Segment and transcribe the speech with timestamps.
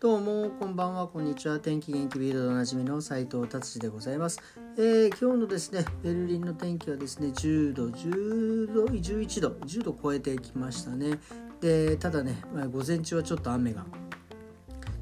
[0.00, 1.58] どうもこんばんはこんにちは。
[1.58, 4.40] 天気元気ビールドおなじみの斉藤達治でございます、
[4.76, 11.18] えー、今日のですねベルリンの天気はですね10度10度11度10度超えてきましたね。
[11.60, 13.84] でただね、午前中はちょっと雨が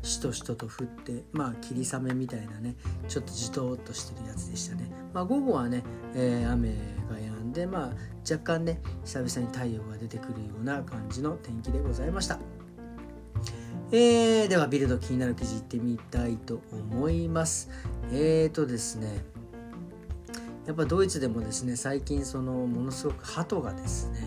[0.01, 2.75] しとしとと降ってまあ霧雨みたいなね
[3.07, 4.91] ちょっとじとっとしてるやつでしたね。
[5.13, 5.83] まあ午後はね、
[6.15, 6.75] えー、雨が
[7.19, 7.91] 止んでまあ
[8.23, 12.56] 若干ね久々に太陽が出てくるような感じの天気でございました。
[13.93, 17.71] えー、ではビルド気になる記事いってみたいと思います。
[18.11, 19.25] えーとですね
[20.67, 24.19] やっぱドイツでもですね最近そのものすごく鳩がですね、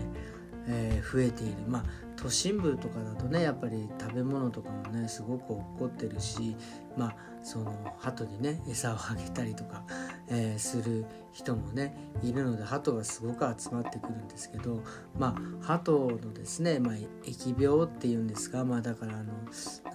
[0.66, 1.56] えー、増えている。
[1.68, 1.84] まあ
[2.20, 6.54] 都心部とかだとねやっぱり食べ物とかもねすごく落っこってるし
[6.96, 9.84] まあその鳩にね餌をあげたりとか、
[10.28, 14.82] えー、する人もねいるので鳩がすごく集まってくるんですけど
[15.18, 15.92] まあ鳩
[16.22, 16.94] のですね、まあ、
[17.24, 19.32] 疫病っていうんですかまあだからあの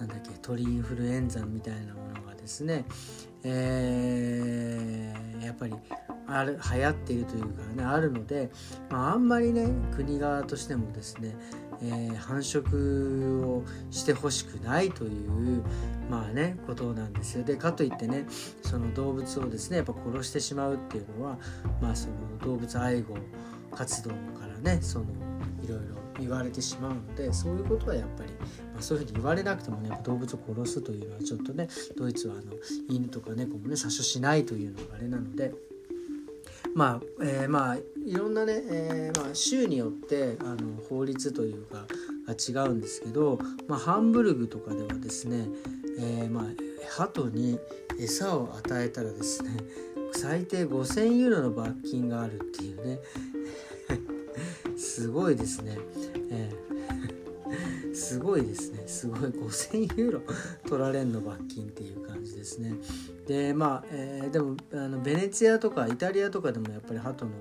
[0.00, 2.84] なんだっけ鳥インフルエンザみたいなものがですね、
[3.44, 5.74] えー、やっぱり
[6.38, 8.50] ある流行っているというかねあるので、
[8.90, 11.36] まあ、あんまりね国側としてもですね
[11.82, 15.62] えー、繁殖をしてほしくないという
[16.10, 18.26] まあねことなんですよでかといってね
[18.62, 21.38] その動物をですねやっぱ殺してしまうっていうのは
[21.80, 23.16] まあその動物愛護
[23.72, 25.06] 活動からねその
[25.62, 28.30] いろいろ言われてしまうのでそういうことはやっぱり、
[28.72, 32.52] まあ、そういうふうに言われなくてもね動物を殺すというのはちょっとねドイツはあの
[32.88, 35.52] 犬とか猫もね殺処しないというのがあれなので。
[36.76, 41.86] まあ、えー、まあいろんなね、えー、まあ、州によってあの法律というか
[42.28, 45.48] が違うんですけど、まあ、ハンブルグとかではですね、
[45.98, 46.44] えー、まあ、
[46.90, 47.58] 鳩に
[47.98, 49.56] 餌を与えたらですね
[50.12, 52.98] 最低5,000ユーロの罰金があるっていうね
[54.76, 55.78] すごいですね。
[56.30, 56.65] えー
[58.06, 58.86] すごいですね。
[58.86, 59.20] すごい。
[59.30, 60.20] 5000ユーロ
[60.68, 62.74] 取られんの罰金っていう感じですね。
[63.26, 67.32] でまあ、えー、でもあのベネツィアとかイタリアとかでもやっぱり鳩の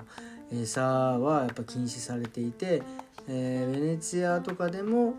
[0.52, 2.82] 餌はやっぱ禁止されていて、
[3.28, 5.14] えー、ベネツィアとかでも、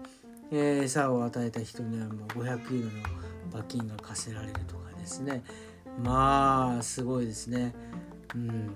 [0.51, 5.45] えー、餌を与えた人にはもう500ユーロの罰金が課せられるとかですね。
[6.03, 7.73] まあすごいですね。
[8.35, 8.75] うん。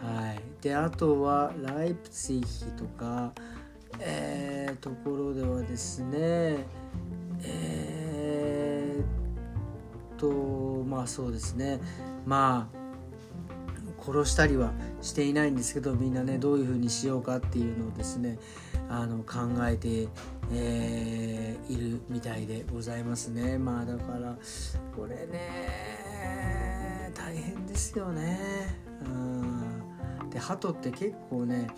[0.00, 0.40] はい。
[0.62, 3.34] であとはライプツィヒとか
[4.00, 6.64] えー、ところではですね
[7.42, 11.80] えー、とまあそうですね。
[12.26, 12.84] まあ
[14.04, 18.38] 殺したりはしていないんですけどみんなねどういうふうにしようかっていうのをですね
[18.90, 20.08] あの考えて、
[20.52, 23.56] えー、いるみたいでございますね。
[23.56, 24.36] まあだから
[24.94, 28.76] これね大変ですよね。
[29.06, 29.43] うん。
[30.34, 31.68] で鳩って結構ね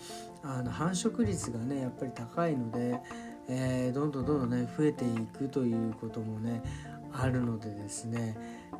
[0.43, 2.99] あの繁殖率がねやっぱり高いので、
[3.47, 6.63] えー、どんどんどんどんね増えていくということもね
[7.13, 8.35] あるのでですね、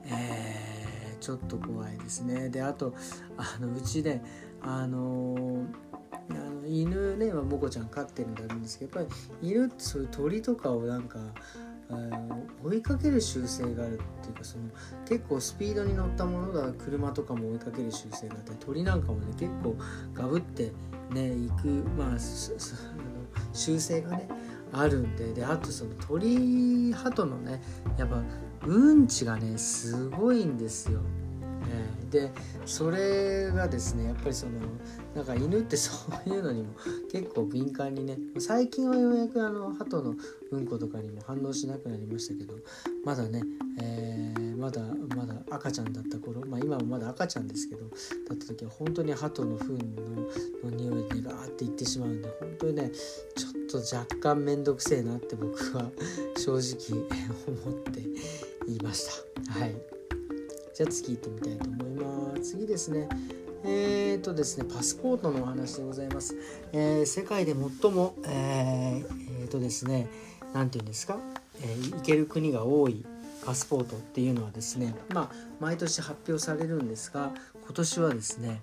[0.05, 2.49] えー、ちょっと怖いですね。
[2.49, 2.93] であと
[3.37, 4.23] あのうちね
[4.61, 5.63] あの
[6.29, 11.19] あの犬ねモコちゃん飼ってるんであるんですけどやっぱり犬ってそういう鳥とかをなんか
[12.63, 14.65] 追いかける習性があるっていうかその
[15.07, 19.75] 結構スピードに乗ったものが車とかも追いかける習性があって鳥なんかもね結構
[20.13, 20.71] ガブって
[21.11, 21.67] ね行く
[21.97, 22.17] まあ
[23.53, 24.27] 習性がね
[24.73, 27.61] あるんでであとその鳥鳩のね
[27.97, 28.21] やっぱ
[28.65, 30.99] うんちがねすごいんですよ。
[32.09, 32.31] で
[32.65, 34.53] それがですねやっぱりその
[35.15, 35.93] なんか犬ってそ
[36.25, 36.73] ういうのにも
[37.11, 40.15] 結構敏感にね最近はようやくあの鳩の
[40.51, 42.53] うんことかにも反応しなくなりましたけど
[43.03, 43.41] まだね、
[43.81, 44.81] えー、まだ
[45.15, 47.85] まだ赤ちゃんだった頃まあ今もまだ赤ちゃんですけど
[48.29, 52.91] だった時は本当に鳩の糞のの匂いでガーっていってしまうんで本当にね
[53.35, 55.91] ちょっと若干面倒くせえなって僕は
[56.37, 57.05] 正直
[57.47, 57.99] 思って
[58.71, 59.07] いまし
[59.45, 59.59] た。
[59.59, 59.96] はい
[60.77, 62.51] じゃあ次行ってみたいと思います。
[62.51, 63.09] 次ですね。
[63.63, 66.35] えーとですね、パスポートのお話でございます。
[66.71, 70.07] えー、世界で最も、えー、えー、とですね、
[70.53, 71.17] 何て言うんですか、
[71.63, 73.03] えー、行ける国が多い
[73.43, 77.31] パスポートっていうのはですね、まあ、毎年発表されるんですが、
[77.67, 78.61] 今年はですね、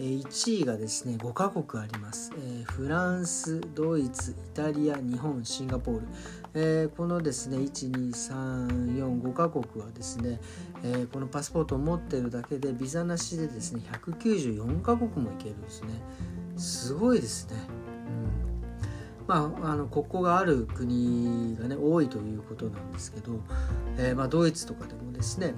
[0.00, 6.06] 1位がですね5カ国あります、えフランスドイツイタリア日本シンガポール、
[6.54, 10.40] えこのですね12345カ国はですね、
[10.82, 15.88] えこのパスポートを持ってるだけでビザなしでですね194カ国も行けるんですね。
[16.56, 17.56] すごいですね、
[19.20, 23.40] うん、まああの国交がある国がね多いということなんですけど、
[23.96, 25.54] えー、まあ、ドイツとかでもですね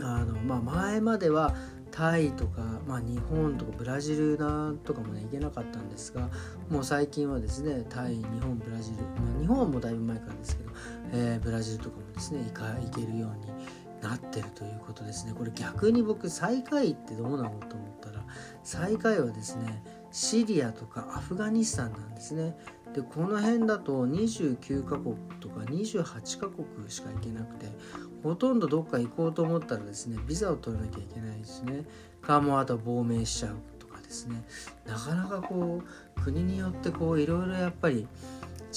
[0.00, 1.54] あの、まあ、前までは
[1.98, 6.28] タイとか、まあ、日本とかブラジルなとかもね行けなかったんですが
[6.70, 10.70] もう最近はですねタイ日本ブラジル、まあ、日本はもうだいぶ前からですけど、
[11.12, 13.52] えー、ブラジルとかもですね行か行けるように
[14.00, 15.34] なってるということですね。
[15.36, 18.24] これ逆に僕最下位ってどうなのと思ったら
[18.62, 22.56] 最下位はですねシリアとかアフガニスタンなんですね。
[22.94, 27.66] でこの辺だと29カ国とか28カ国しか行けなくて
[28.22, 31.84] ほとんどどっか行こうと思ったらですねビザを取らなきゃいけないですね。
[32.20, 34.42] かもあと亡命しちゃうとかですね。
[34.86, 35.82] なかなかこ
[36.16, 38.06] う国によってこういろいろやっぱり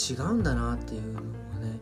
[0.09, 1.79] 違うんだなっていうのをね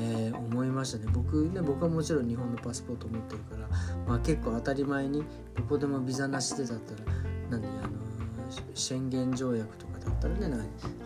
[0.00, 1.06] えー、思いましたね。
[1.12, 3.68] 僕ね僕はもちろん日本のパスポート持ってるから、
[4.06, 5.24] まあ、結構当たり前に
[5.56, 7.00] どこでもビザなしでだったら
[7.50, 7.88] 何あの
[8.74, 10.56] 宣言条約とかだったらね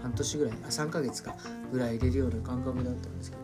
[0.03, 1.37] 半年ぐらいあ3ヶ月か
[1.71, 3.43] ぐらい入れるような感覚だったんですけど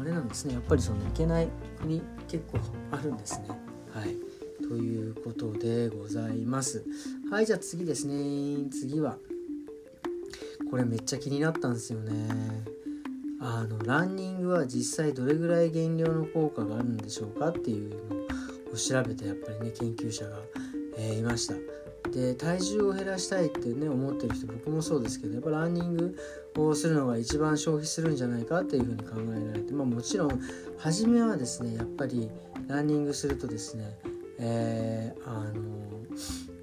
[0.00, 1.48] あれなんですねやっぱりそのいけない
[1.80, 2.58] 国結構
[2.90, 3.48] あるんですね。
[3.92, 4.16] はい。
[4.68, 6.84] ということでございます。
[7.30, 8.68] はいじゃあ次ですね。
[8.70, 9.16] 次は
[10.70, 12.64] これめっちゃ気になったんですよね。
[13.40, 17.96] あのランニングは実際どれぐらい減量の効果があるんでしょうかっていうの
[18.72, 20.38] を調べてやっぱりね研究者が、
[20.96, 21.54] えー、いました。
[22.16, 26.16] で体重を減らしたいってね思ってる人僕もそうですけどやっぱランニング
[26.56, 30.40] をするのが一番消費するんじゃないかっていうふうに考えられてまあもちろん
[30.78, 32.30] 初めはですねやっぱり
[32.68, 33.98] ランニングするとですね
[34.38, 35.96] えー、あの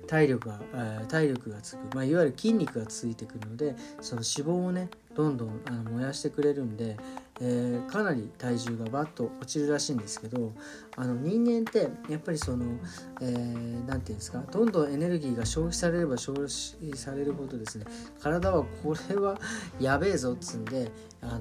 [0.08, 6.98] 体力が、えー、体力がつく、まあ、いわゆる筋肉がついてくるのでその脂肪をねどんどんあの燃やしてくれるんで、
[7.46, 10.54] えー、かなり体重がバッと落ちるらしいんですけど
[10.96, 12.80] あの人間ってやっぱりその何、
[13.22, 17.86] えー、て言うんですかどんどんエネルギーが消費されれば消費されるほどですね
[18.22, 19.38] 体はこれは
[19.78, 20.90] やべえぞっつんで
[21.22, 21.40] あの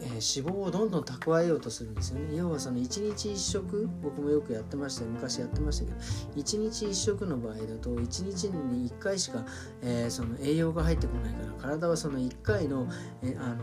[0.00, 2.36] えー、脂肪をどんどん蓄えようとするんですよね。
[2.36, 5.96] 要はその1日1食僕もよくやってました昔やってましたけど
[6.36, 9.44] 1日1食の場合だと1日に1回しか、
[9.82, 12.88] えー、その栄養が入ってこないから体はその1回の,、
[13.22, 13.56] え、あの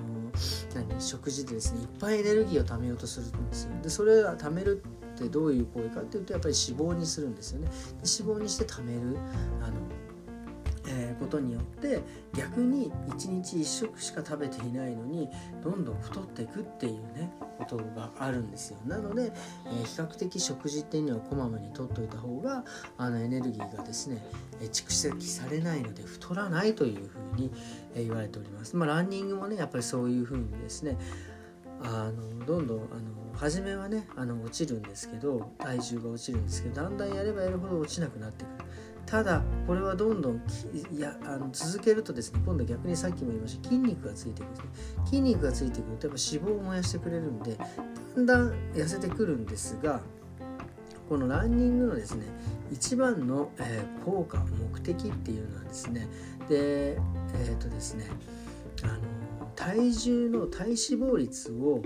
[0.74, 3.72] 何食事でですねいっぱいエネルギーを貯めようとするんですよ。
[3.82, 4.84] でそれは貯める
[5.16, 7.68] ってどういう行為かっていうとやっぱり脂肪にするんですよね。
[7.68, 9.18] で脂肪にして貯める。
[9.62, 9.74] あの
[11.20, 12.02] ことによって
[12.34, 15.30] 逆に1日1食しか食べていないのに
[15.64, 18.80] どんどん太っていくっていうねことがあるんですよ。
[18.86, 19.32] なので、
[19.68, 22.64] えー、比較的食事っていうのはこまめにとっておいた方が
[22.98, 24.22] あのエネルギーがですね、
[24.62, 27.52] え蓄積されないので太らないというふうに、
[27.96, 28.76] え言われております。
[28.76, 30.98] まあランニングもねやっぱりそういうふうにですね
[31.82, 38.66] あのどんどんあの初めはねあの落ちるんですけど体重が落ちるんですけどだんだんやればやるほど落ちなくなってくる。
[39.06, 40.42] ただこれはどんどん
[40.92, 44.66] いやあの続けるとですね今度は逆にさっきも言いました筋肉がついてくるんですね。
[45.06, 45.98] 筋肉がついてくる。
[45.98, 47.58] とやっぱ脂肪を燃やしてくれるんで
[48.16, 50.02] だんだん痩せてくるんですが
[51.08, 52.26] このランニングのですね
[52.72, 54.44] 一番の、えー、効果
[54.74, 56.08] 目的っていうのはですね
[56.50, 58.10] でえっ、ー、とですね
[58.84, 59.00] あの
[59.56, 61.82] 体重の体脂肪率を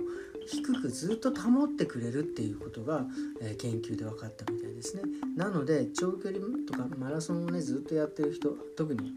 [0.52, 3.06] 低くずっと保ってくれるっていうことが、
[3.42, 5.04] えー、研究で分かったみたいですね。
[5.36, 9.14] なので長距離とかマラソンをねずっとやってる人特に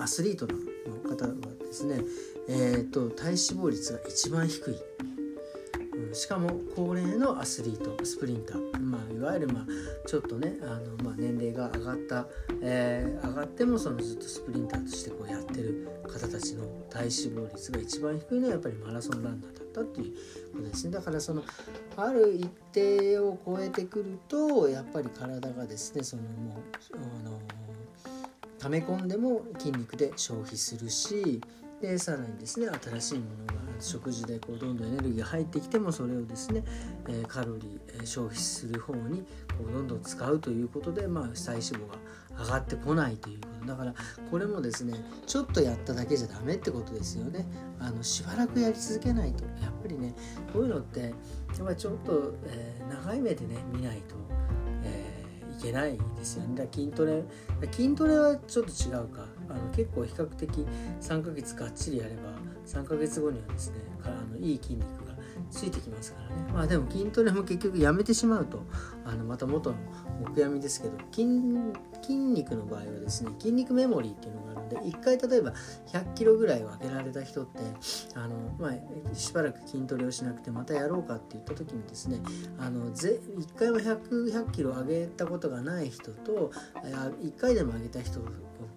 [0.00, 0.54] アスリートの
[1.08, 2.00] 方はですね
[2.52, 4.74] えーと、体脂肪率が一番低い、
[6.08, 9.66] うん、しかも高齢のアスリートスプリンター、まあ、いわゆる、まあ、
[10.08, 12.26] ちょっとねあの、まあ、年齢が上がった、
[12.60, 20.14] えー、上がってもそのずっとスプリンターとしてこうやってる方たちの体脂肪率が一番低いのはやっぱりマラソンランナーだったっていう
[20.52, 20.92] ことですね。
[20.92, 21.42] だからその
[21.96, 27.38] ある一定を超えてくるとやっぱり体がですねそのもうあの
[28.58, 31.40] 溜め込んでも筋肉で消費するし
[31.80, 36.64] でさらにですね新しいものが食事でこうどんどんエネルギーが入ってきてもそれをですね、
[37.08, 39.20] え、カロリー、え、消費する方に
[39.58, 43.66] こうどんどん使うということで、まあ、体脂肪が上がってこないということ。
[43.66, 43.94] だから
[44.30, 44.94] これもですね
[45.26, 47.46] ちょっとやっただけじゃダメってことですよね。
[47.78, 49.44] あのしばらくやり続けないと。
[49.62, 50.14] やっぱりね
[50.52, 51.08] こういうのってや
[51.62, 54.14] っぱちょっと、えー、長い目でね見ないと、
[55.58, 56.64] いけないですよね。
[56.64, 57.22] だ筋トレ
[57.70, 59.26] 筋トレはちょっと違うか。
[59.50, 60.48] あの結構比較的
[61.00, 62.30] 3ヶ月がっちりやれば
[62.70, 65.14] 3ヶ月後にはですねあのいい筋肉が
[65.50, 66.52] ついてきますからね。
[66.52, 68.64] まあでも筋トレも結局やめてしまうと
[69.04, 69.76] あのまた元の
[70.22, 71.26] お悔やみですけど筋
[72.02, 75.52] 筋肉の場合はですね筋肉メモリーっていうのがあるので1回例えば
[75.92, 77.60] 100キロぐらいを上げられた人って
[78.14, 82.20] あの、まあ、しばらく筋トレをしなくてまたやろうかって言った時にですね
[82.58, 88.20] あのぜ1回は 100, 100キロ上げたことがない人と1回でも上げた人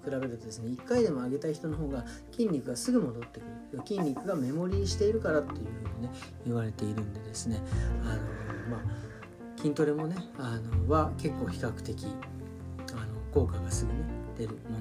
[0.04, 3.82] 比べるとですね1回でも上げた人の方が筋肉がすぐ戻ってくる。
[3.86, 6.12] 筋肉がメモリーしているからっていうふうにね
[6.46, 7.62] 言われているんでですね。
[8.04, 8.82] あのまあ
[9.58, 12.06] 筋トレもねあのは結構比較的
[13.34, 14.00] 効果がすぐね
[14.38, 14.78] 出るも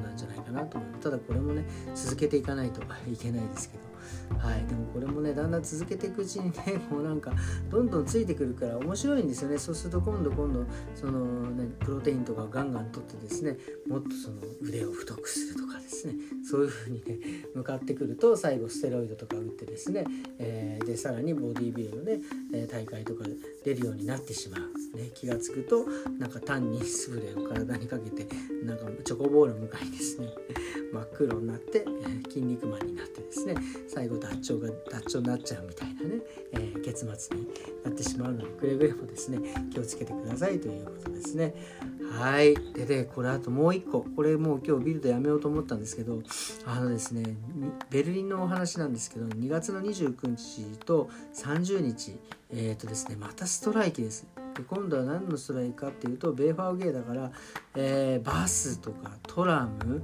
[0.00, 0.90] のなんじゃないかなと思う。
[1.02, 1.64] ただこれもね
[1.94, 3.91] 続けていかないといけないですけど。
[4.38, 7.32] はい、でもこれもねだんだん続けていくうちにね もうなんか
[7.70, 9.58] どんどんついてくるから面白いんですよね。
[9.58, 16.14] そうすると今度今度その、ね、プロテインとかガンガンとってですねもっとその腕を太くするとかですね。
[16.48, 17.18] そういう風にね
[17.54, 20.04] 向かってくると最後ステロイドとか打ってですね、
[20.38, 22.20] えー、でさらにボディービルのね
[22.66, 23.24] 大会とか
[23.64, 25.86] 出るようになってしまう、ね、気が付くと
[26.18, 28.26] なんか単にスプレーを体にかけて
[28.64, 30.28] なんかチョコボール向かいですね。
[30.92, 31.84] 真っ黒になって、
[32.28, 33.54] 筋肉マンになってですね。
[33.94, 36.08] 最後脱腸が脱腸になっちゃうみたいなね、
[36.52, 37.46] えー、結末に
[37.84, 39.38] なってしまうのでくれぐれもですね
[39.70, 41.54] 気をつけてくださいということですね。
[42.10, 42.54] はい。
[42.74, 44.02] ででこれあともう一個。
[44.02, 46.22] これもう今日ビルドやめようと思ったんですけど
[46.66, 47.36] あのですね
[47.90, 52.18] ベルリンのお話なんですけど2月の29日と30日
[52.50, 54.26] えっ、ー、とですねまたストライキです。
[54.54, 57.30] で今度は何のストライキかっていうとベーファーゲーだから、
[57.74, 60.02] えー、バスとかトラム、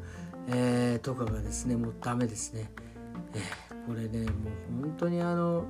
[0.49, 2.71] えー、とかがですねもうダメですね、
[3.35, 5.67] えー、これねもう本当にあの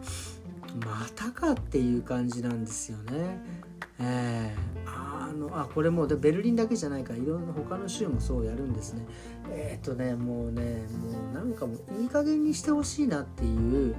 [0.84, 3.38] またかっていう感じなんですよね。
[4.00, 9.06] えー、あのあこれもうベルリンだけじゃないからいろんな他の州もそうやるんですね。
[9.50, 13.94] えっ、とねもうねもうなんかもういい加減にしてほしいなっていう、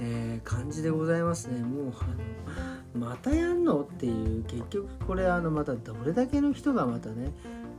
[0.00, 1.60] えー、感じでございますね。
[1.62, 7.30] もうあのまたやんのっていう結局これあのまたどれだけの人がまたね、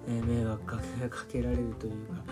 [0.08, 0.64] え、迷惑
[1.10, 2.24] かけられるというか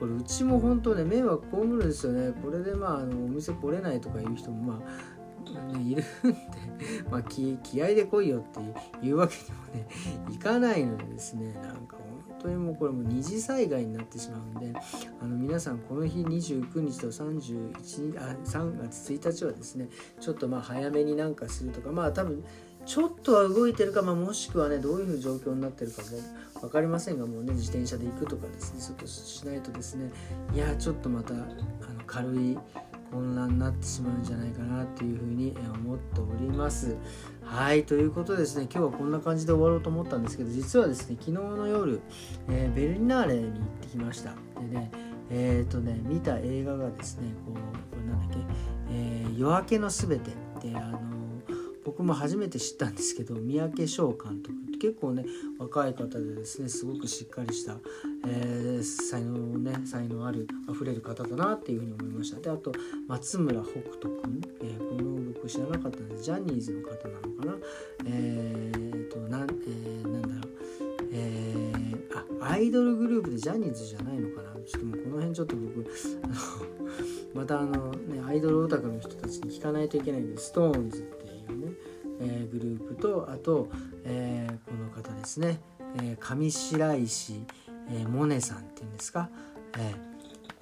[0.00, 2.32] これうちも本当ね迷惑被るんですよね。
[2.42, 4.82] これでまああのお店来れないとかいう人もま
[5.74, 6.36] あ、いるんで、
[7.10, 8.42] まあ気、気合で来いよっ
[9.00, 11.52] ていうわけにもねいかないのでですね。
[11.52, 14.78] なんか本当にもうこれも二次災害になってしまうんで
[15.20, 22.42] あの皆さんこの日29日と31あ3月1日はですねちょっとまあ早めになんかするとかまあ多分
[22.90, 26.08] ちょっとは動いてるか、まあ、もしくはねどういう状況になってるかも
[26.60, 30.10] 分かりませんがもうね自転車で行くとかですねちょっとしないとですね
[30.52, 31.46] いやちょっとまたあの
[32.04, 32.58] 軽い
[33.12, 36.96] 混乱になってしまうんじゃないかなっていうふうに思っております。
[37.44, 42.00] はいということでですね今日はこんな感じで終わろうと思ったんですけど実はですね昨日の夜、
[42.48, 44.34] えー、ベルリナーレに行ってきました。
[44.60, 44.90] でね
[45.30, 47.60] えっ、ー、とね見た映画がですねこうこ
[48.00, 48.44] れなんだっけ、
[48.90, 51.09] えー、夜明けのすべてであの
[51.90, 55.24] 僕も初めて知ったんですけど三宅翔監督結構ね
[55.58, 57.78] 若い方でですねすごくしっかりした、
[58.28, 62.40] えー、才能ね才能あるあふれる方だなっていうふうに思いました。
[62.40, 62.72] であと
[63.08, 67.54] 松村北斗君、えー、この僕知らなかったんでジャニーズの方なのかな？
[68.06, 70.52] えー、となん、えー、なんだろう。
[71.12, 74.50] えー、あアイドルグループでジャニーズじゃないのかな？
[74.64, 75.84] ちょっともうこの辺ちょっと僕
[77.34, 81.29] またあのねアイドルオタクの人たちに聞かないといけないんで SixTONES って、
[82.20, 83.68] え、グループとあと、
[84.04, 85.60] え、この方ですね、
[86.02, 87.44] え、上白石、
[87.90, 89.28] えー、モネさんっていうんですか、
[89.78, 90.09] えー、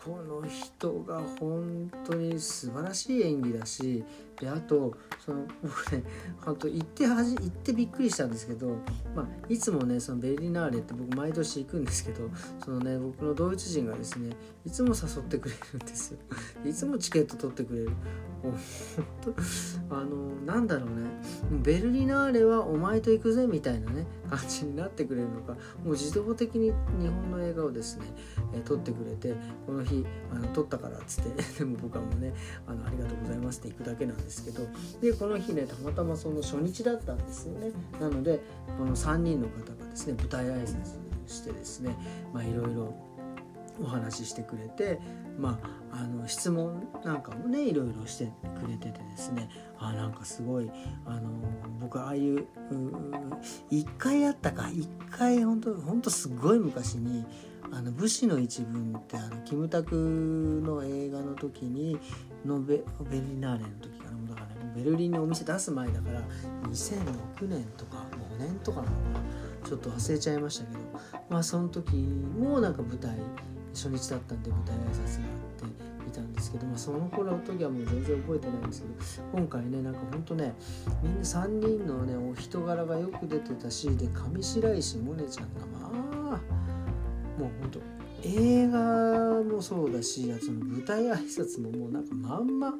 [0.09, 4.03] この人が本当に素晴らしい演技だし
[4.41, 6.03] であとその僕ね
[6.41, 8.69] 本当行ってはじ行ってびっくりしたんですけど、
[9.15, 12.31] まあ、いつもねそのベルリナーレって僕毎年行くんですけど
[12.65, 14.35] そのね僕のドイツ人がですね
[14.65, 16.19] いつも誘ってくれるんですよ。
[16.65, 17.91] いつもチケット取ってくれる。
[18.43, 18.55] 本
[19.91, 21.07] 当あのなんだろうね。
[21.62, 24.07] ベルリナーレはお前と行くぜみたいなね。
[24.28, 25.52] 感じになってくれるのか。
[25.85, 28.06] もう自動的に日本の映画をですね、
[28.54, 29.35] え撮ってくれて
[29.66, 32.35] この日あの撮ったからっつって でも僕はもうね
[32.66, 34.66] あのありがとうございますって行くだけなんですけど
[35.00, 37.73] でこの日ねたまたまその初日だったんですよね。
[38.00, 38.40] なので
[38.78, 41.97] この3人の方がですね舞台挨拶してですね
[42.32, 43.08] まあいろいろ
[43.82, 45.00] お話ししてくれて、
[45.38, 45.58] ま
[45.92, 49.49] あ、あの質問なんかもねいろいろしてくれててですね。
[49.78, 50.70] あなんかすごい
[51.06, 51.30] あの
[51.80, 52.47] 僕ああいう
[53.70, 57.25] 一回あったか一回本当本当すごい昔に
[57.70, 61.99] あの武士の一文ってあのキムタクの映画の時に
[62.44, 64.35] のベベルリナーレの時かな。
[64.35, 66.20] だからねベルリンにお店出す前だから
[66.68, 68.04] 2006年とか
[68.38, 69.20] 5年とかなのかな。
[69.68, 70.78] ちょっと忘れちゃいましたけど。
[71.28, 73.16] まあその時もなんか舞台
[73.78, 75.26] 初日だったんで舞台挨拶が
[75.62, 75.70] あっ
[76.02, 80.54] ていたんですけど、まあ、その頃の時はもう全然覚えてないんですけど今回ねなんかほんとね
[81.02, 85.87] みんな3人のねお人柄がよく出てたしで上白石萌音ちゃんがま
[86.35, 87.80] あもうほんと
[88.25, 92.75] 映画もそうだしその舞台挨拶ももうなんかまんま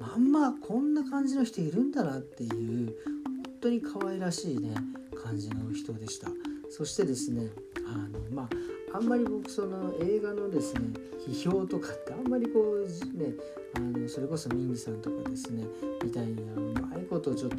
[0.00, 4.74] まんまこんな感じの人いるんだなっていう本当に可愛らしいね
[5.22, 6.28] 感じの人でした。
[6.68, 7.50] そしてですね
[7.86, 8.48] あのまあ
[8.94, 10.80] あんまり僕その映画のですね
[11.26, 13.34] 批評とかってあんまりこうね
[13.76, 15.64] あのそれこそミンギさんとかですね
[16.04, 17.56] みたいにうまいことちょっと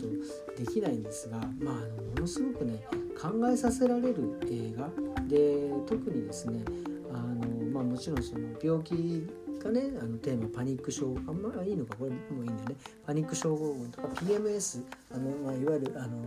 [0.57, 2.85] できないんですがまああのものすごくね
[3.19, 4.89] 考えさせられる映画。
[5.27, 6.63] で特にですね
[7.11, 9.25] あの、まあ、もちろんその病気
[9.63, 11.15] がねあのテーマパニック症。
[11.27, 12.75] あんまいいのかこれもいいんだよね。
[13.05, 16.17] パニック症候群とか PMS あの、まあ、いわゆるあの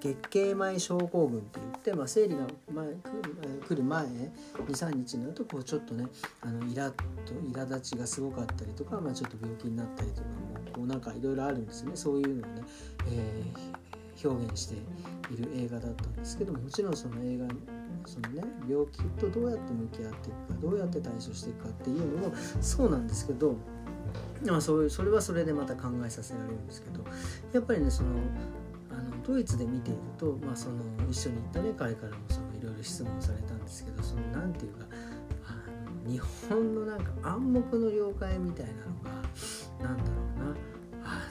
[0.00, 2.86] 月経前症候群って言って、まあ、生理が前
[3.68, 4.06] 来る前
[4.68, 6.06] 23日になるとこうちょっとね
[6.40, 7.02] あのイラッと
[7.52, 11.92] 苛立ちがすごかったりとか、まあ、ちょっと病気になったりとかもこうなんかいろいろあるんですね。
[11.94, 12.62] そういうのをね、
[13.10, 14.74] えー、表現して
[15.32, 17.46] いる映画だったんですけどももちろんその映画
[18.06, 23.54] そのね病気とどうやって向き合っていくかどうやって対処していくかっていうのもそうなんですけど
[24.46, 27.04] まあ、そういうそれはそれでまた考えさせられるんですけど
[27.52, 28.10] やっぱりねその
[29.26, 30.76] ドイツで見ていると、まあ、その
[31.08, 34.86] 一緒に行ったね彼からもそのいろいろ質問されたんですけどその何て言うか
[35.46, 41.28] あの日本のなんか暗黙の了解みたいなのがなんだろうなあ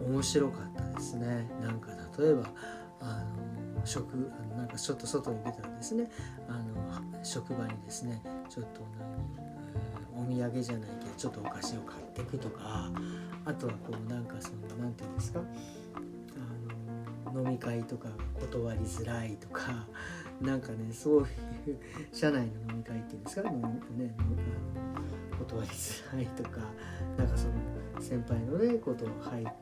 [0.00, 1.48] の面白かったですね。
[1.62, 2.44] なんか例えば
[3.00, 3.24] あ
[3.76, 6.10] の食あのなんかちょっと外に出たらですね。
[6.48, 6.80] あの
[7.22, 8.80] 職場にですねちょっと、
[10.16, 12.90] お土産じゃないけどちょっとお菓子を買っていくとか
[13.44, 15.40] あとはこうなんかその何て言うんですか
[17.34, 18.08] 飲み会とか
[18.40, 19.86] 断りづらいとか
[20.40, 21.26] なんかねそういう
[22.12, 23.60] 社内の飲み会っていうんですか、ね、
[25.38, 26.60] 断りづらいとか
[27.16, 27.54] なんかその
[28.00, 29.54] 先輩のねことを入ってあの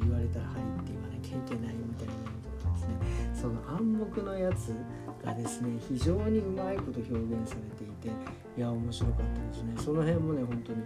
[0.00, 2.20] 言われたら入って言わなきゃいけないみたいなの
[2.60, 2.94] とかですね。
[3.34, 4.72] その暗黙のやつ
[5.24, 8.08] がですね非常にうまいこと表現されていて
[8.56, 9.74] いや面白かったですね。
[9.76, 10.82] その辺もね本当に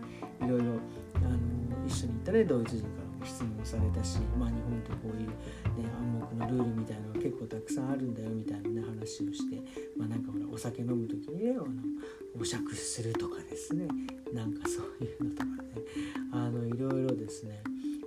[0.48, 0.80] いろいろ
[1.86, 3.05] 一緒に行ったねドイツ人から。
[3.26, 5.34] 質問されたし、まあ、日本ってこういう、ね、
[5.98, 9.60] 暗黙のルールみたいなのが結構たくさんあるんだよみたいな、ね、話をして、
[9.98, 11.66] まあ、なんかほらお酒飲む時にねあの
[12.40, 13.88] お酌するとかですね。
[14.32, 15.50] なんかそういうのとかね。
[16.32, 17.62] あのいろいろですね。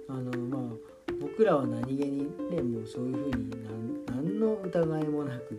[0.07, 3.49] あのまあ僕らは何気にねもうそういうふうに
[4.07, 5.57] 何の疑いもなく、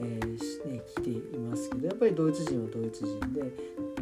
[0.00, 3.52] えーね、来ていますけどやっぱりドイツ人はドイツ人で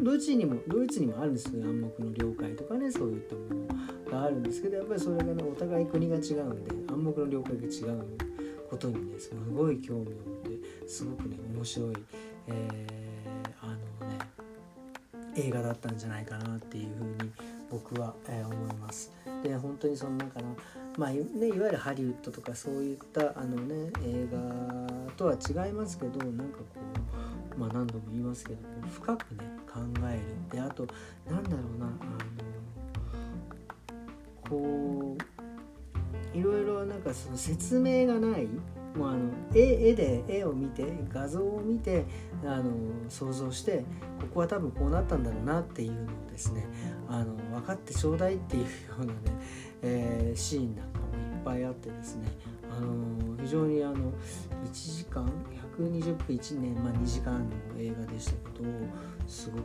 [0.01, 8.05] ドイツにもドイツにもあるんですよ暗黙の了解とかねそういったものがあるんですけどやっぱりそれがねお互い国が違うんで暗黙の了解が違う
[8.69, 10.11] ことにねすごい興味を持っ
[10.43, 11.95] てすごくね面白い、
[12.49, 13.69] えー、あ
[14.03, 14.19] のね
[15.37, 17.33] 映画だったんじゃないかなっていうふうに
[17.71, 19.13] 僕は、えー、思います。
[19.43, 20.47] で本当にそのなんかな
[20.97, 24.39] まあね、いわゆるハリウッドとかそういったあの、ね、映画
[25.17, 26.65] とは違いますけどなんかこ
[27.57, 28.59] う、まあ、何度も言いますけど
[28.91, 30.23] 深くね考える。
[30.51, 30.87] であと
[31.31, 31.89] なんだろうなあ
[34.51, 35.17] のこ
[36.35, 38.49] ういろいろなんかその説明がない。
[38.97, 42.07] もうあの絵絵で絵を見て画像を見て
[42.43, 42.73] あの
[43.11, 43.85] 想像して
[44.21, 46.05] ここは多分こうなったんだろうなっていうのを
[46.37, 46.67] ですね
[47.09, 48.69] あの分かってちょうだいっていうよ
[48.99, 49.13] うなね、
[49.83, 52.29] えー、シーンなんかもいっぱいあってですね
[52.71, 55.25] あの非常にあの1時間
[55.79, 58.71] 120分1年、まあ、2時間の映画でしたけど
[59.27, 59.63] すごく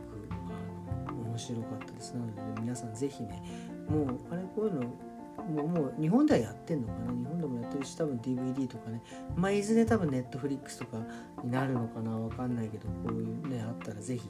[1.06, 2.14] あの面白かったです。
[2.14, 3.42] なので、皆さん是非ね
[3.88, 7.12] もうあれこういうのもうもう日本ではやってんのかな？
[7.12, 9.02] 日本でもやってるし多分 DVD とかね
[9.36, 10.98] まあいずれ多分 Netflix とか
[11.42, 12.16] になるのかな？
[12.16, 14.22] わかんないけどこういうねあったら是非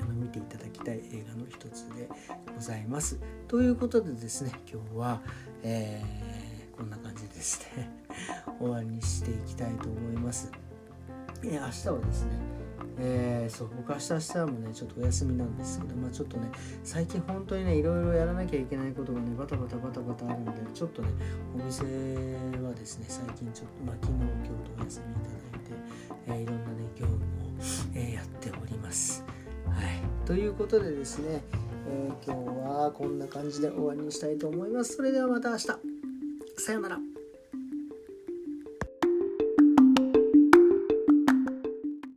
[0.00, 2.08] あの見ていただきたい映画の一つで
[2.54, 3.20] ございます。
[3.48, 5.20] ということでですね今日は、
[5.62, 7.90] えー、こんな感じでですね
[8.58, 10.50] 終わりにしていきたいと思います。
[11.42, 12.54] え、明日はですね
[12.98, 16.48] えー、そう僕明日明日もねちょっとお休みなんですけど、まあ、ちょっとね
[16.84, 21.08] 最近本当にねいろいろやらなきゃいけないことがねバタバタバタバタあるんでちょっとね
[21.54, 21.82] お店
[22.62, 25.72] はですね最近ちょっと、まあ、昨日今日とお休みいただいて、
[26.28, 27.20] えー、いろんなね業務を、
[27.94, 29.24] えー、やっております。
[29.70, 31.42] はい、ということでですね、
[31.88, 34.96] え今日はこんな感じで終わりにしたいと思います。
[34.96, 35.66] それではまた明日
[36.58, 37.13] さようなら。